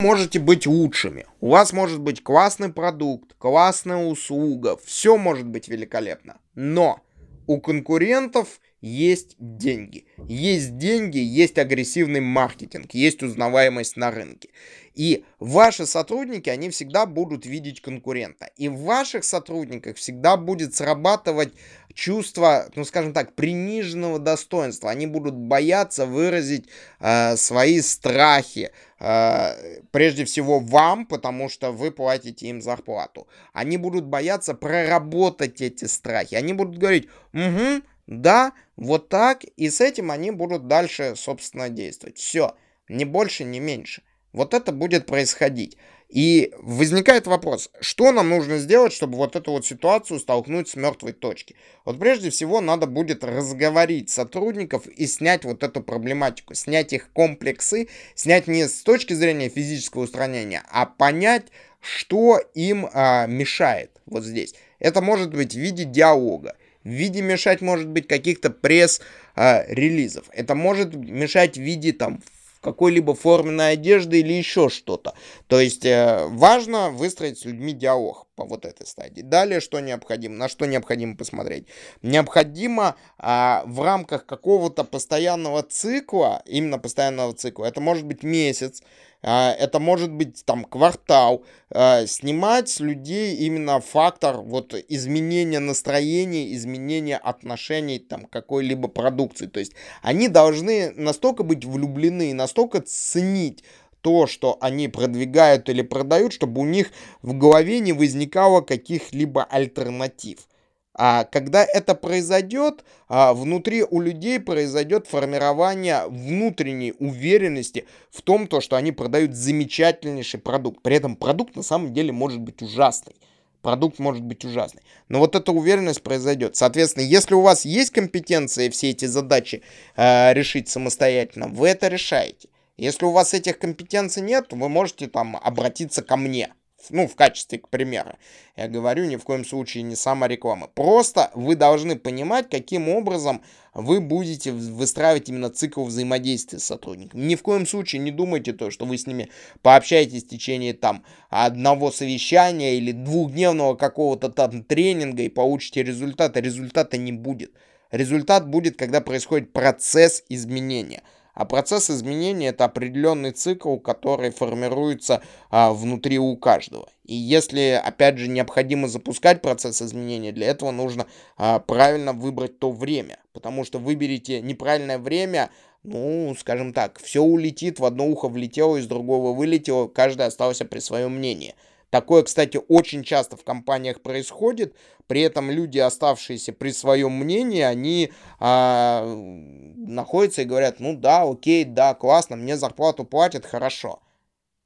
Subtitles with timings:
[0.00, 1.26] можете быть лучшими.
[1.40, 6.36] У вас может быть классный продукт, классная услуга, все может быть великолепно.
[6.54, 7.00] Но
[7.48, 10.06] у конкурентов есть деньги.
[10.28, 14.50] Есть деньги, есть агрессивный маркетинг, есть узнаваемость на рынке.
[14.94, 18.50] И ваши сотрудники, они всегда будут видеть конкурента.
[18.56, 21.52] И в ваших сотрудниках всегда будет срабатывать
[21.94, 24.90] чувство, ну скажем так, приниженного достоинства.
[24.90, 26.66] Они будут бояться выразить
[26.98, 33.28] э, свои страхи, э, прежде всего вам, потому что вы платите им зарплату.
[33.52, 36.34] Они будут бояться проработать эти страхи.
[36.34, 42.16] Они будут говорить, угу, да, вот так, и с этим они будут дальше, собственно, действовать.
[42.16, 42.56] Все,
[42.88, 44.02] ни больше, ни меньше.
[44.32, 45.76] Вот это будет происходить.
[46.08, 51.12] И возникает вопрос, что нам нужно сделать, чтобы вот эту вот ситуацию столкнуть с мертвой
[51.12, 51.54] точки?
[51.84, 57.88] Вот прежде всего надо будет разговорить сотрудников и снять вот эту проблематику, снять их комплексы,
[58.14, 61.48] снять не с точки зрения физического устранения, а понять,
[61.80, 64.54] что им а, мешает вот здесь.
[64.78, 70.24] Это может быть в виде диалога, в виде мешать может быть каких-то пресс-релизов.
[70.28, 72.22] А, Это может мешать в виде там
[72.60, 75.14] какой-либо форменной одежды или еще что-то.
[75.46, 79.22] То есть э, важно выстроить с людьми диалог по вот этой стадии.
[79.22, 80.36] Далее что необходимо?
[80.36, 81.66] На что необходимо посмотреть?
[82.02, 88.80] Необходимо а, в рамках какого-то постоянного цикла, именно постоянного цикла, это может быть месяц,
[89.22, 96.54] а, это может быть там квартал, а, снимать с людей именно фактор вот изменения настроения,
[96.54, 99.46] изменения отношений там какой-либо продукции.
[99.46, 103.64] То есть они должны настолько быть влюблены, настолько ценить
[104.08, 110.48] то, что они продвигают или продают, чтобы у них в голове не возникало каких-либо альтернатив.
[110.94, 118.62] А когда это произойдет, а, внутри у людей произойдет формирование внутренней уверенности в том, то,
[118.62, 120.80] что они продают замечательнейший продукт.
[120.82, 123.14] При этом продукт на самом деле может быть ужасный.
[123.60, 124.80] Продукт может быть ужасный.
[125.08, 126.56] Но вот эта уверенность произойдет.
[126.56, 129.62] Соответственно, если у вас есть компетенция все эти задачи
[129.96, 132.48] э, решить самостоятельно, вы это решаете.
[132.78, 136.54] Если у вас этих компетенций нет, вы можете там обратиться ко мне
[136.90, 138.12] ну, в качестве, к примеру.
[138.56, 140.68] Я говорю, ни в коем случае не самореклама.
[140.68, 143.42] Просто вы должны понимать, каким образом
[143.74, 147.22] вы будете выстраивать именно цикл взаимодействия с сотрудниками.
[147.22, 149.30] Ни в коем случае не думайте то, что вы с ними
[149.62, 156.40] пообщаетесь в течение там одного совещания или двухдневного какого-то там тренинга и получите результат, а
[156.40, 157.52] результата не будет.
[157.90, 161.02] Результат будет, когда происходит процесс изменения–
[161.38, 166.88] а процесс изменения это определенный цикл, который формируется а, внутри у каждого.
[167.04, 171.06] И если, опять же, необходимо запускать процесс изменения, для этого нужно
[171.36, 173.18] а, правильно выбрать то время.
[173.32, 175.50] Потому что выберите неправильное время,
[175.84, 180.80] ну, скажем так, все улетит, в одно ухо влетело, из другого вылетело, каждый остался при
[180.80, 181.54] своем мнении.
[181.90, 184.76] Такое, кстати, очень часто в компаниях происходит.
[185.06, 191.64] При этом люди, оставшиеся при своем мнении, они а, находятся и говорят, ну да, окей,
[191.64, 194.02] да, классно, мне зарплату платят, хорошо.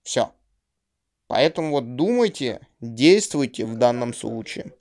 [0.02, 0.32] Все.
[1.28, 4.72] Поэтому вот думайте, действуйте в данном случае.